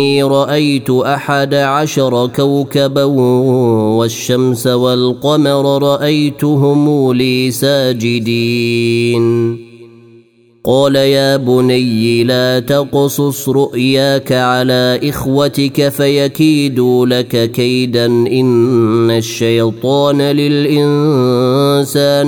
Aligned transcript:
إني 0.00 0.22
رأيت 0.22 0.90
أحد 0.90 1.54
عشر 1.54 2.26
كوكبا 2.36 3.04
والشمس 3.04 4.66
والقمر 4.66 5.82
رأيتهم 5.82 7.12
لي 7.12 7.50
ساجدين. 7.50 9.20
قال 10.64 10.96
يا 10.96 11.36
بني 11.36 12.24
لا 12.24 12.60
تقصص 12.60 13.48
رؤياك 13.48 14.32
على 14.32 15.00
إخوتك 15.04 15.88
فيكيدوا 15.88 17.06
لك 17.06 17.50
كيدا 17.52 18.06
إن 18.06 19.10
الشيطان 19.10 20.22
للإنسان 20.22 21.52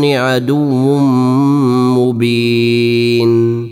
عدو 0.05 0.99
مبين. 1.99 3.72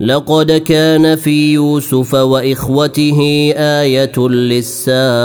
لقد 0.00 0.52
كان 0.52 1.16
في 1.16 1.52
يوسف 1.52 2.14
وإخوته 2.14 3.20
آية 3.56 4.28
للسائلين. 4.28 5.24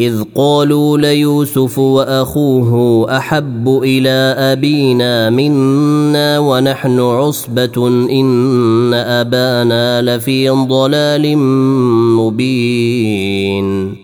إذ 0.00 0.22
قالوا 0.34 0.98
ليوسف 0.98 1.78
وأخوه 1.78 3.06
أحب 3.16 3.80
إلى 3.84 4.34
أبينا 4.38 5.30
منا 5.30 6.38
ونحن 6.38 7.00
عصبة 7.00 7.88
إن 8.10 8.94
أبانا 8.94 10.02
لفي 10.02 10.48
ضلال 10.48 11.38
مبين. 12.18 14.03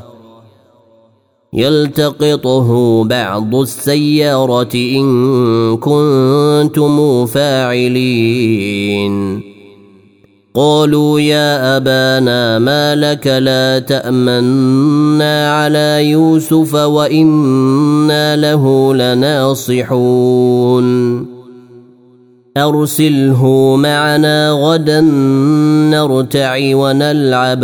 يلتقطه 1.53 3.03
بعض 3.03 3.55
السيارة 3.55 4.73
إن 4.75 5.77
كنتم 5.77 7.25
فاعلين. 7.25 9.11
قالوا 10.55 11.19
يا 11.19 11.77
أبانا 11.77 12.59
ما 12.59 12.95
لك 12.95 13.27
لا 13.27 13.79
تأمنا 13.79 15.53
على 15.53 16.09
يوسف 16.09 16.73
وإنا 16.73 18.35
له 18.35 18.93
لناصحون. 18.95 20.81
أرسله 22.57 23.75
معنا 23.75 24.51
غدا 24.51 25.01
نرتع 25.91 26.59
ونلعب 26.75 27.63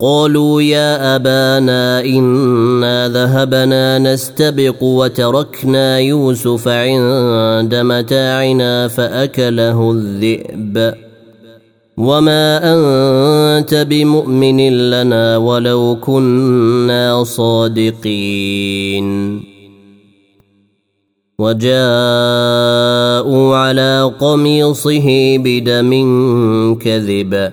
قالوا 0.00 0.62
يا 0.62 1.16
أبانا 1.16 2.04
إنا 2.04 3.08
ذهبنا 3.08 3.98
نستبق 3.98 4.82
وتركنا 4.82 5.98
يوسف 5.98 6.68
عند 6.68 7.74
متاعنا 7.74 8.88
فأكله 8.88 9.92
الذئب. 9.92 10.94
وما 11.96 12.60
أنت 12.74 13.74
بمؤمن 13.74 14.90
لنا 14.90 15.36
ولو 15.36 15.96
كنا 16.00 17.24
صادقين. 17.24 19.06
وجاءوا 21.38 21.76
على 23.56 24.12
قميصه 24.20 25.36
بدم 25.38 25.90
كذب. 26.74 27.52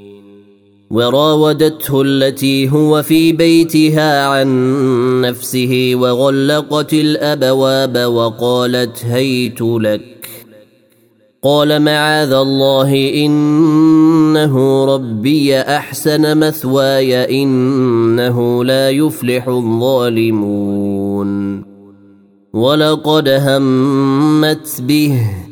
وراودته 0.91 2.01
التي 2.01 2.69
هو 2.69 3.03
في 3.03 3.31
بيتها 3.31 4.25
عن 4.25 5.21
نفسه 5.21 5.91
وغلقت 5.95 6.93
الأبواب 6.93 7.97
وقالت 7.97 9.05
هيت 9.05 9.61
لك. 9.61 10.27
قال 11.43 11.81
معاذ 11.81 12.33
الله 12.33 13.11
إنه 13.25 14.85
ربي 14.85 15.59
أحسن 15.59 16.37
مثواي 16.37 17.43
إنه 17.43 18.63
لا 18.63 18.89
يفلح 18.89 19.47
الظالمون. 19.47 20.91
ولقد 22.53 23.29
همت 23.29 24.81
به 24.81 25.50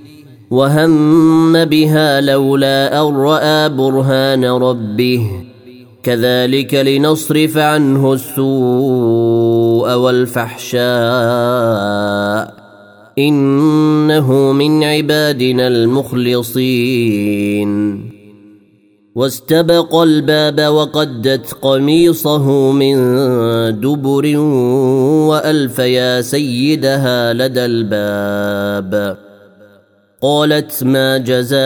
وهم 0.52 1.66
بها 1.66 2.22
لولا 2.22 3.02
ان 3.02 3.16
راى 3.16 3.70
برهان 3.70 4.46
ربه 4.46 5.32
كذلك 6.04 6.76
لنصرف 6.76 7.58
عنه 7.58 8.14
السوء 8.14 9.94
والفحشاء 9.94 10.80
انه 13.18 14.52
من 14.52 14.84
عبادنا 14.84 15.68
المخلصين 15.68 17.20
واستبق 19.16 19.96
الباب 19.96 20.62
وقدت 20.74 21.54
قميصه 21.62 22.72
من 22.72 22.96
دبر 23.82 24.38
والف 25.28 25.80
يا 25.80 26.22
سيدها 26.22 27.34
لدى 27.34 27.66
الباب 27.66 29.29
قالت 30.22 30.84
ما 30.84 31.18
جزاء 31.18 31.60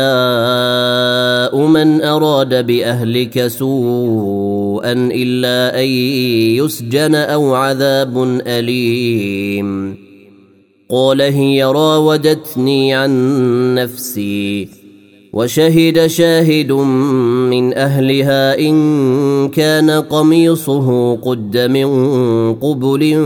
من 1.68 2.02
أراد 2.02 2.68
بأهلك 2.68 3.48
سوءا 3.48 4.92
إلا 4.92 5.82
أن 5.82 5.88
يسجن 6.62 7.16
أو 7.16 7.54
عذاب 7.56 8.42
أليم. 8.48 9.98
قال 10.90 11.22
هي 11.22 11.64
راودتني 11.64 12.94
عن 12.94 13.76
نفسي 13.76 14.68
وشهد 15.34 16.08
شاهد 16.08 16.72
من 16.72 17.74
أهلها 17.74 18.60
إن 18.60 19.50
كان 19.50 19.90
قميصه 19.90 21.16
قد 21.16 21.58
من 21.58 21.90
قبل 22.54 23.22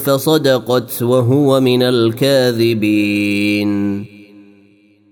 فصدقت 0.00 1.02
وهو 1.02 1.60
من 1.60 1.82
الكاذبين. 1.82 3.32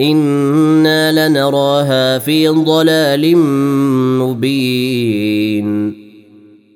أنا 0.00 1.28
لنراها 1.28 2.18
في 2.18 2.48
ضلال 2.48 3.36
مبين. 4.18 5.94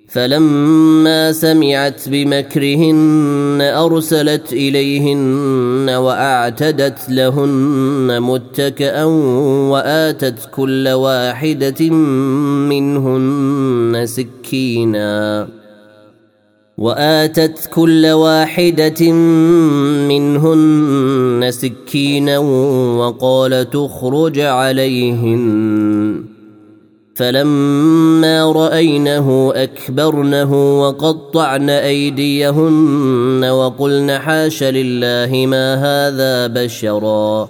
فلما 0.09 1.33
سمعت 1.33 2.09
بمكرهن 2.09 3.59
ارسلت 3.61 4.53
اليهن 4.53 5.91
واعتدت 5.91 6.99
لهن 7.11 8.19
متكئا 8.21 9.05
واتت 9.05 10.51
كل 10.55 10.89
واحدة 10.89 11.91
منهن 12.71 14.07
سكينا. 14.07 15.49
وآتت 16.83 17.71
كل 17.75 18.07
واحدة 18.07 19.13
منهن 20.11 21.51
سكينا 21.51 22.39
وقال 22.99 23.71
تخرج 23.71 24.41
عليهن. 24.41 26.25
فلما 27.15 28.53
رأينه 28.53 29.53
أكبرنه 29.55 30.81
وقطعن 30.81 31.71
أيديهن 31.71 33.45
وقلن 33.45 34.19
حاش 34.19 34.63
لله 34.63 35.47
ما 35.47 35.75
هذا 35.75 36.47
بشرا. 36.47 37.49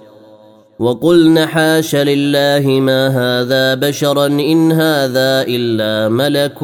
وقلن 0.79 1.45
حاش 1.45 1.95
لله 1.95 2.79
ما 2.79 3.07
هذا 3.07 3.73
بشرا 3.73 4.25
إن 4.25 4.71
هذا 4.71 5.45
إلا 5.47 6.09
ملك 6.09 6.59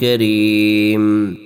كريم. 0.00 1.45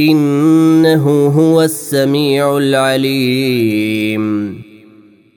إنه 0.00 1.26
هو 1.26 1.62
السميع 1.62 2.58
العليم. 2.58 4.54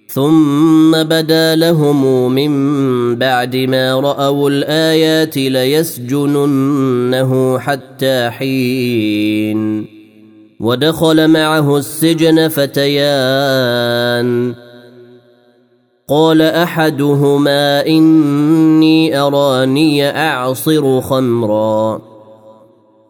ثم 0.08 1.04
بدا 1.04 1.56
لهم 1.56 2.32
من 2.32 3.16
بعد 3.16 3.56
ما 3.56 3.94
رأوا 3.94 4.50
الآيات 4.50 5.38
ليسجننه 5.38 7.60
حتى 7.60 8.30
حين. 8.30 9.86
ودخل 10.60 11.28
معه 11.28 11.78
السجن 11.78 12.48
فتيان. 12.48 14.54
قال 16.10 16.42
أحدهما 16.42 17.88
إني 17.88 19.20
أراني 19.20 20.10
أعصر 20.10 21.02
خمرا. 21.02 22.11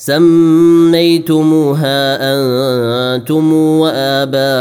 سميتموها 0.00 1.92
أنتم 2.34 3.52
وآباؤكم 3.52 4.52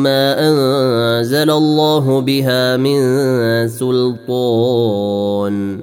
ما 0.00 0.48
أنزل 0.48 1.50
الله 1.50 2.20
بها 2.20 2.76
من 2.76 2.98
سلطان. 3.68 5.80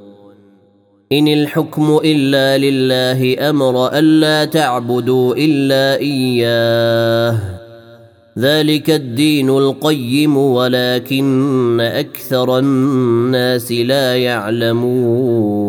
إن 1.12 1.28
الحكم 1.28 2.00
إلا 2.06 2.58
لله 2.58 3.50
أمر 3.50 3.88
ألا 3.88 4.46
تعبدوا 4.46 5.36
إلا 5.38 5.98
إياه. 6.00 7.38
ذلك 8.40 8.90
الدين 8.90 9.50
القيم 9.50 10.38
ولكن 10.38 11.82
أكثر 11.82 12.60
الناس 12.60 13.72
لا 13.72 14.16
يعلمون. 14.16 15.69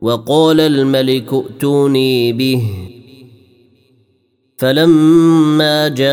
وقال 0.00 0.60
الملك 0.60 1.32
ائتوني 1.32 2.32
به. 2.32 2.62
فلما 4.56 5.88
جاءه 5.88 6.06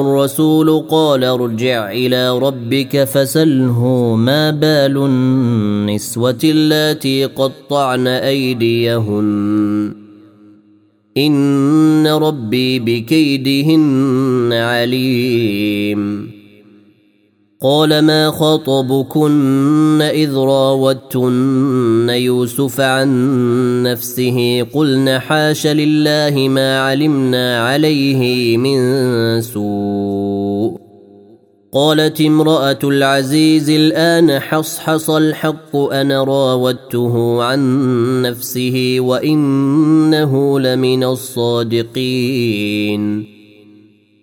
الرسول 0.00 0.84
قال 0.88 1.24
ارجع 1.24 1.90
إلى 1.90 2.38
ربك 2.38 3.04
فسله 3.04 4.14
ما 4.18 4.50
بال 4.50 4.96
النسوة 4.96 6.38
اللاتي 6.44 7.24
قطعن 7.24 8.06
أيديهن. 8.06 9.92
إن 11.16 12.06
ربي 12.06 12.78
بكيدهن 12.78 14.52
عليم. 14.52 16.29
قال 17.62 17.98
ما 17.98 18.30
خطبكن 18.30 20.02
إذ 20.02 20.34
راوتن 20.34 22.06
يوسف 22.10 22.80
عن 22.80 23.82
نفسه 23.82 24.66
قلن 24.74 25.18
حاش 25.18 25.66
لله 25.66 26.48
ما 26.48 26.80
علمنا 26.80 27.68
عليه 27.68 28.56
من 28.56 28.80
سوء. 29.40 30.80
قالت 31.72 32.20
امرأة 32.20 32.78
العزيز 32.84 33.70
الآن 33.70 34.38
حصحص 34.38 35.10
الحق 35.10 35.76
أنا 35.76 36.24
راودته 36.24 37.42
عن 37.42 38.22
نفسه 38.22 38.96
وإنه 39.00 40.60
لمن 40.60 41.04
الصادقين. 41.04 42.20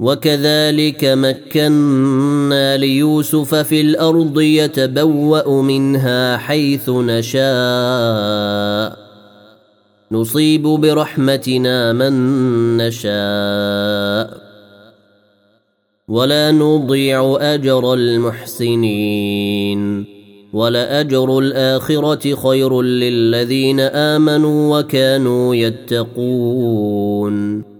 وكذلك 0.00 1.04
مكنا 1.04 2.76
ليوسف 2.76 3.54
في 3.54 3.80
الأرض 3.80 4.40
يتبوأ 4.40 5.62
منها 5.62 6.36
حيث 6.36 6.90
نشاء. 6.90 8.98
نصيب 10.12 10.62
برحمتنا 10.62 11.92
من 11.92 12.12
نشاء. 12.76 14.40
ولا 16.08 16.50
نضيع 16.50 17.36
أجر 17.40 17.94
المحسنين. 17.94 20.04
ولأجر 20.52 21.38
الآخرة 21.38 22.34
خير 22.34 22.82
للذين 22.82 23.80
آمنوا 23.80 24.78
وكانوا 24.78 25.54
يتقون. 25.54 27.79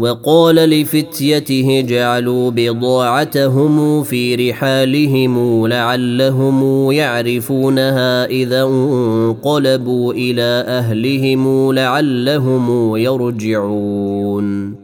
وقال 0.00 0.56
لفتيته 0.56 1.80
جعلوا 1.80 2.50
بضاعتهم 2.50 4.02
في 4.02 4.34
رحالهم 4.34 5.66
لعلهم 5.66 6.90
يعرفونها 6.92 8.26
إذا 8.26 8.62
انقلبوا 8.62 10.12
إلى 10.12 10.64
أهلهم 10.68 11.72
لعلهم 11.72 12.96
يرجعون. 12.96 14.76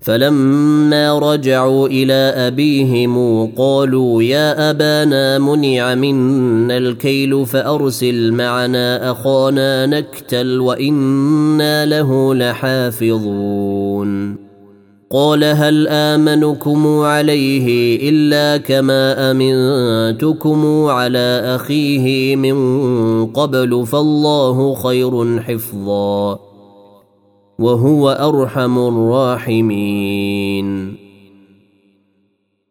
فلما 0.00 1.18
رجعوا 1.18 1.88
إلى 1.88 2.32
أبيهم 2.36 3.46
قالوا 3.46 4.22
يا 4.22 4.70
أبانا 4.70 5.38
منع 5.38 5.94
منا 5.94 6.76
الكيل 6.76 7.46
فأرسل 7.46 8.32
معنا 8.32 9.10
أخانا 9.10 9.86
نكتل 9.86 10.60
وإنا 10.60 11.86
له 11.86 12.34
لحافظون. 12.34 13.89
قال 15.10 15.44
هل 15.44 15.88
آمنكم 15.88 16.86
عليه 16.86 17.98
إلا 18.10 18.56
كما 18.56 19.30
أمنتكم 19.30 20.84
على 20.84 21.42
أخيه 21.44 22.36
من 22.36 22.56
قبل 23.26 23.86
فالله 23.86 24.74
خير 24.74 25.40
حفظا 25.40 26.38
وهو 27.58 28.10
أرحم 28.10 28.78
الراحمين. 28.78 30.60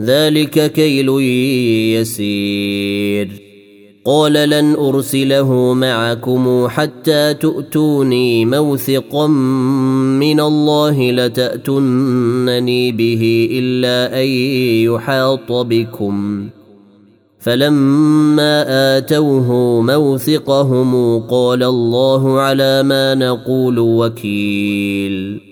ذلك 0.00 0.72
كيل 0.72 1.08
يسير. 2.00 3.28
قال 4.04 4.32
لن 4.32 4.74
أرسله 4.74 5.74
معكم 5.74 6.68
حتى 6.68 7.34
تؤتوني 7.34 8.44
موثقا 8.44 9.26
من 9.26 10.40
الله 10.40 11.10
لتاتونني 11.12 12.92
به 12.92 13.48
إلا 13.52 14.22
أن 14.22 14.26
يحاط 14.92 15.52
بكم. 15.52 16.48
فلما 17.38 18.64
آتوه 18.98 19.80
موثقهم 19.80 21.20
قال 21.20 21.62
الله 21.62 22.40
على 22.40 22.82
ما 22.82 23.14
نقول 23.14 23.78
وكيل. 23.78 25.51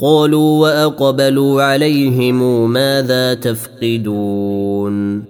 قالوا 0.00 0.60
وأقبلوا 0.60 1.62
عليهم 1.62 2.70
ماذا 2.70 3.34
تفقدون 3.34 5.24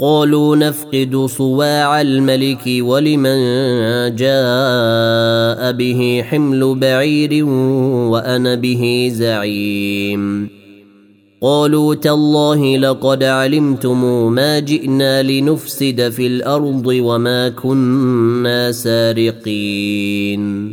قالوا 0.00 0.56
نفقد 0.56 1.26
صواع 1.26 2.00
الملك 2.00 2.62
ولمن 2.66 3.38
جاء 4.16 5.72
به 5.72 6.22
حمل 6.24 6.74
بعير 6.74 7.44
وأنا 8.10 8.54
به 8.54 9.10
زعيم 9.12 10.48
قالوا 11.42 11.94
تالله 11.94 12.78
لقد 12.78 13.24
علمتم 13.24 14.32
ما 14.32 14.58
جئنا 14.58 15.22
لنفسد 15.22 16.08
في 16.08 16.26
الأرض 16.26 16.86
وما 16.86 17.48
كنا 17.48 18.72
سارقين 18.72 20.72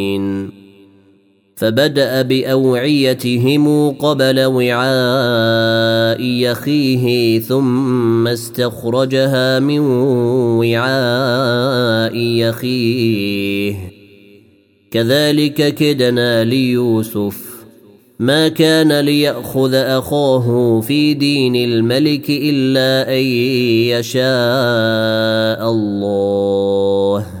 فبدأ 1.61 2.21
بأوعيتهم 2.21 3.91
قبل 3.91 4.45
وعاء 4.45 6.21
يخيه 6.21 7.39
ثم 7.39 8.27
استخرجها 8.27 9.59
من 9.59 9.79
وعاء 10.59 12.15
يخيه. 12.15 13.75
كذلك 14.91 15.75
كدنا 15.75 16.43
ليوسف. 16.43 17.51
ما 18.19 18.47
كان 18.47 18.99
ليأخذ 18.99 19.73
أخاه 19.73 20.79
في 20.81 21.13
دين 21.13 21.55
الملك 21.55 22.29
إلا 22.29 23.13
أن 23.17 23.23
يشاء 23.99 25.71
الله. 25.71 27.40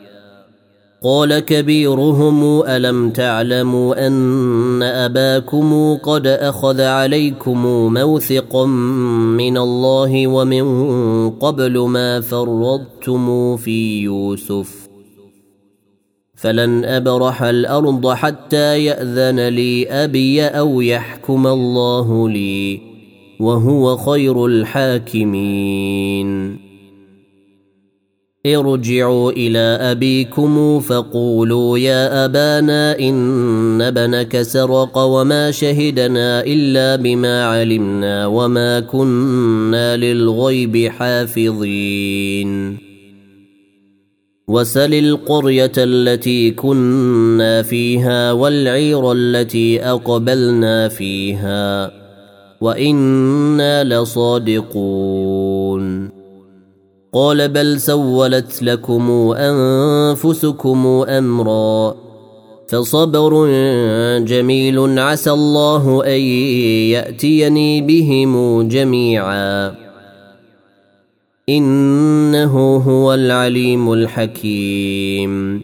قال 1.03 1.39
كبيرهم 1.39 2.61
ألم 2.61 3.09
تعلموا 3.09 4.07
أن 4.07 4.83
أباكم 4.83 5.95
قد 5.95 6.27
أخذ 6.27 6.81
عليكم 6.81 7.65
موثقا 7.93 8.65
من 8.65 9.57
الله 9.57 10.27
ومن 10.27 10.65
قبل 11.29 11.79
ما 11.79 12.21
فرضتم 12.21 13.57
في 13.57 14.01
يوسف؟ 14.01 14.89
فلن 16.35 16.85
أبرح 16.85 17.43
الأرض 17.43 18.07
حتى 18.07 18.85
يأذن 18.85 19.47
لي 19.47 19.87
أبي 19.89 20.45
أو 20.45 20.81
يحكم 20.81 21.47
الله 21.47 22.29
لي 22.29 22.81
وهو 23.39 23.97
خير 23.97 24.45
الحاكمين. 24.45 25.81
ارجعوا 28.45 29.31
إلى 29.31 29.91
أبيكم 29.91 30.79
فقولوا 30.79 31.77
يا 31.77 32.25
أبانا 32.25 32.99
إن 32.99 33.81
ابنك 33.81 34.41
سرق 34.41 34.97
وما 34.97 35.51
شهدنا 35.51 36.43
إلا 36.43 36.95
بما 36.95 37.45
علمنا 37.45 38.27
وما 38.27 38.79
كنا 38.79 39.97
للغيب 39.97 40.87
حافظين. 40.87 42.77
وسل 44.47 44.93
القرية 44.93 45.71
التي 45.77 46.51
كنا 46.51 47.61
فيها 47.61 48.31
والعير 48.31 49.11
التي 49.11 49.83
أقبلنا 49.85 50.87
فيها 50.87 51.91
وإنا 52.61 53.83
لصادقون. 53.83 55.40
قال 57.13 57.49
بل 57.49 57.81
سولت 57.81 58.63
لكم 58.63 59.33
أنفسكم 59.37 61.05
أمرا 61.07 61.95
فصبر 62.67 63.47
جميل 64.19 64.99
عسى 64.99 65.31
الله 65.31 66.05
أن 66.05 66.21
يأتيني 66.91 67.81
بهم 67.81 68.67
جميعا 68.67 69.73
إنه 71.49 72.75
هو 72.77 73.13
العليم 73.13 73.93
الحكيم 73.93 75.61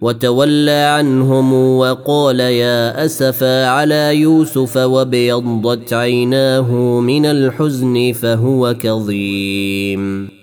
وتولى 0.00 0.70
عنهم 0.70 1.76
وقال 1.78 2.40
يا 2.40 3.04
اسفا 3.04 3.66
على 3.66 4.16
يوسف 4.16 4.76
وابيضت 4.76 5.92
عيناه 5.92 7.00
من 7.00 7.26
الحزن 7.26 8.12
فهو 8.12 8.74
كظيم 8.74 10.39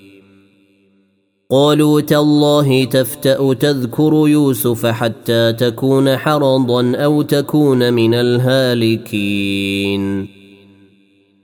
قالوا 1.52 2.02
تالله 2.02 2.86
تفتأ 2.86 3.54
تذكر 3.54 4.28
يوسف 4.28 4.86
حتى 4.86 5.54
تكون 5.54 6.18
حرضا 6.18 6.96
أو 6.96 7.22
تكون 7.22 7.94
من 7.94 8.14
الهالكين. 8.14 9.58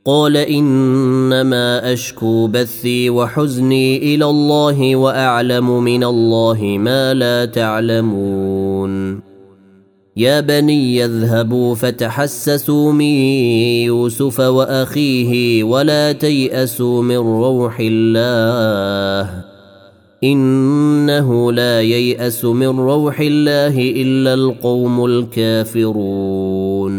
قال 0.06 0.38
إنما 0.38 1.94
أشكو 1.94 2.48
بثي 2.48 3.10
وحزني 3.10 4.16
إلى 4.16 4.26
الله 4.26 4.96
وأعلم 4.96 5.84
من 5.84 6.04
الله 6.04 6.78
ما 6.80 7.14
لا 7.14 7.46
تعلمون. 7.46 9.22
يا 10.18 10.40
بني 10.40 10.98
يذهبوا 10.98 11.76
فتحسسوا 11.76 12.92
من 12.92 13.16
يوسف 13.86 14.40
وأخيه 14.40 15.64
ولا 15.64 16.12
تيأسوا 16.12 17.04
من 17.04 17.18
روح 17.18 17.78
الله. 17.80 19.53
إنه 20.24 21.52
لا 21.52 21.82
ييأس 21.82 22.46
من 22.46 22.80
روح 22.80 23.20
الله 23.20 23.92
إلا 23.92 24.34
القوم 24.34 25.06
الكافرون. 25.06 26.94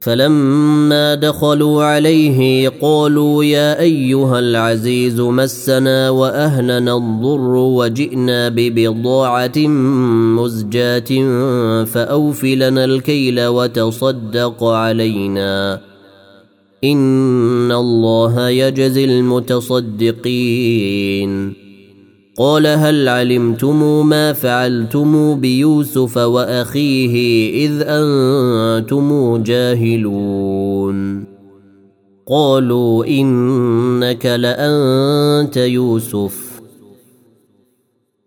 فلما 0.00 1.14
دخلوا 1.14 1.84
عليه 1.84 2.68
قالوا 2.68 3.44
يا 3.44 3.80
أيها 3.80 4.38
العزيز 4.38 5.20
مسنا 5.20 6.10
وأهلنا 6.10 6.96
الضر 6.96 7.54
وجئنا 7.54 8.48
ببضاعة 8.48 9.58
مزجاة 10.38 11.24
فأوف 11.84 12.44
لنا 12.44 12.84
الكيل 12.84 13.46
وتصدق 13.46 14.64
علينا. 14.64 15.80
إن 16.84 17.72
الله 17.72 18.48
يجزي 18.48 19.04
المتصدقين. 19.04 20.20
قال 22.40 22.66
هل 22.66 23.08
علمتم 23.08 24.06
ما 24.06 24.32
فعلتم 24.32 25.40
بيوسف 25.40 26.16
وأخيه 26.16 27.16
إذ 27.66 27.82
أنتم 27.86 29.42
جاهلون؟ 29.42 31.24
قالوا 32.26 33.04
إنك 33.04 34.26
لأنت 34.26 35.56
يوسف. 35.56 36.60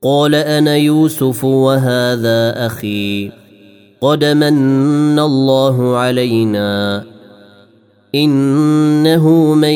قال 0.04 0.36
أنا 0.36 0.76
يوسف 0.76 1.43
وهذا 1.43 2.65
أخي. 2.65 3.32
قد 4.02 4.26
من 4.26 5.19
الله 5.19 5.97
علينا. 5.97 7.04
إنه 8.15 9.54
من 9.54 9.73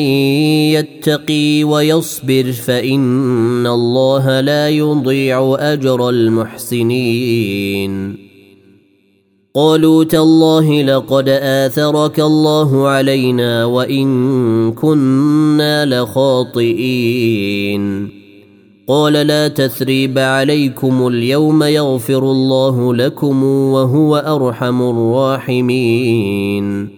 يتقي 0.72 1.64
ويصبر 1.64 2.52
فإن 2.52 3.66
الله 3.66 4.40
لا 4.40 4.68
يضيع 4.68 5.56
أجر 5.58 6.08
المحسنين. 6.08 7.88
قالوا 9.54 10.04
تالله 10.04 10.82
لقد 10.82 11.28
آثرك 11.28 12.20
الله 12.20 12.88
علينا 12.88 13.64
وإن 13.64 14.72
كنا 14.72 16.02
لخاطئين. 16.02 18.08
قال 18.88 19.12
لا 19.12 19.48
تثريب 19.48 20.18
عليكم 20.18 21.06
اليوم 21.06 21.62
يغفر 21.62 22.30
الله 22.30 22.94
لكم 22.94 23.44
وهو 23.44 24.16
أرحم 24.16 24.82
الراحمين. 24.82 26.97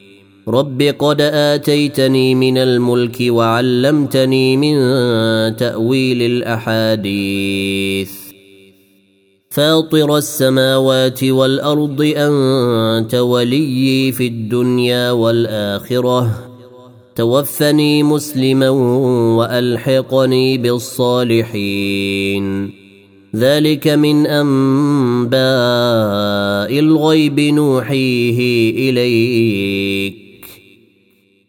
رب 0.47 0.81
قد 0.81 1.21
اتيتني 1.21 2.35
من 2.35 2.57
الملك 2.57 3.17
وعلمتني 3.21 4.57
من 4.57 4.75
تاويل 5.55 6.21
الاحاديث. 6.21 8.11
فاطر 9.49 10.17
السماوات 10.17 11.23
والارض 11.23 12.13
انت 12.15 13.15
وليي 13.15 14.11
في 14.11 14.27
الدنيا 14.27 15.11
والاخره. 15.11 16.47
توفني 17.15 18.03
مسلما 18.03 18.69
والحقني 19.37 20.57
بالصالحين. 20.57 22.01
ذلك 23.35 23.87
من 23.87 24.27
انباء 24.27 25.39
الغيب 26.79 27.39
نوحيه 27.39 28.39
اليك. 28.89 30.30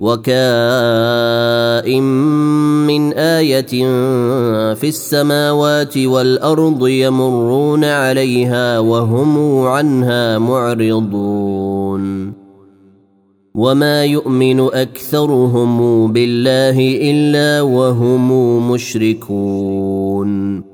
وكائن 0.00 2.02
من 2.86 3.12
آية 3.12 3.84
في 4.74 4.88
السماوات 4.88 5.98
والأرض 5.98 6.88
يمرون 6.88 7.84
عليها 7.84 8.78
وهم 8.78 9.58
عنها 9.66 10.38
معرضون. 10.38 12.32
وما 13.54 14.04
يؤمن 14.04 14.60
أكثرهم 14.60 16.12
بالله 16.12 16.78
إلا 17.10 17.62
وهم 17.62 18.70
مشركون. 18.70 20.73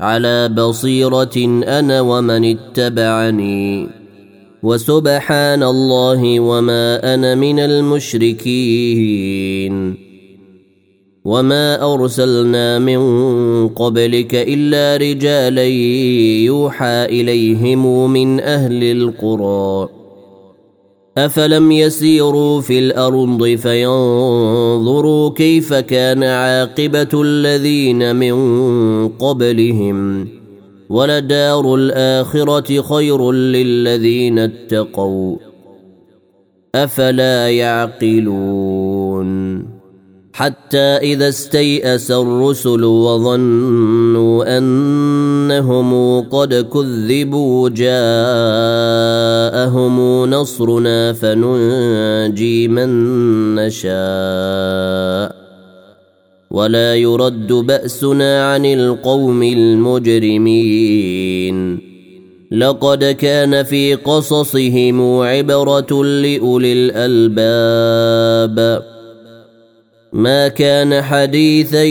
على 0.00 0.48
بصيرة 0.48 1.62
أنا 1.66 2.00
ومن 2.00 2.44
اتبعني. 2.44 3.88
وسبحان 4.62 5.62
الله 5.62 6.40
وما 6.40 7.14
أنا 7.14 7.34
من 7.34 7.58
المشركين. 7.58 8.88
وما 11.24 11.94
أرسلنا 11.94 12.78
من 12.78 13.00
قبلك 13.68 14.34
إلا 14.34 14.96
رجالا 14.96 15.64
يوحى 16.44 17.04
إليهم 17.04 18.10
من 18.10 18.40
أهل 18.40 18.82
القرى. 18.84 19.97
افلم 21.18 21.72
يسيروا 21.72 22.60
في 22.60 22.78
الأرض 22.78 23.44
فينظروا 23.44 25.30
كيف 25.30 25.74
كان 25.74 26.22
عاقبه 26.22 27.08
الذين 27.22 28.16
من 28.16 29.08
قبلهم 29.08 30.28
ولدار 30.88 31.74
الاخره 31.74 32.82
خير 32.82 33.32
للذين 33.32 34.38
اتقوا 34.38 35.36
افلا 36.74 37.50
يعقلون 37.50 39.28
حتى 40.32 40.78
اذا 40.78 41.28
استيأس 41.28 42.10
الرسل 42.10 42.84
وظنوا 42.84 44.58
إنهم 45.50 46.20
قد 46.20 46.54
كذبوا 46.54 47.68
جاءهم 47.68 47.96
نصرنا 50.30 51.12
فننجي 51.12 52.68
من 52.68 52.88
نشاء 53.54 55.38
ولا 56.50 56.94
يرد 56.94 57.52
بأسنا 57.52 58.52
عن 58.52 58.66
القوم 58.66 59.42
المجرمين 59.42 60.78
لقد 62.52 63.04
كان 63.04 63.62
في 63.62 63.94
قصصهم 63.94 65.20
عبرة 65.20 66.04
لأولي 66.04 66.72
الألباب 66.72 68.58
ما 70.12 70.48
كان 70.48 71.02
حديثا 71.02 71.82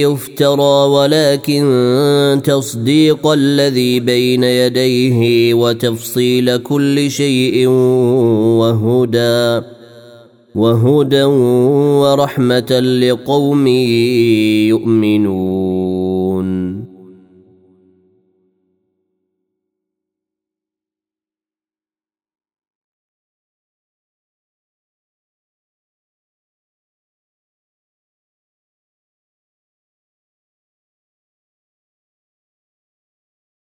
يفترى 0.00 0.88
ولكن 0.88 2.40
تصديق 2.44 3.26
الذي 3.26 4.00
بين 4.00 4.44
يديه 4.44 5.54
وتفصيل 5.54 6.56
كل 6.56 7.10
شيء 7.10 7.68
وهدى 8.58 9.66
وهدى 10.54 11.22
ورحمة 12.02 12.80
لقوم 12.80 13.66
يؤمنون. 14.68 15.93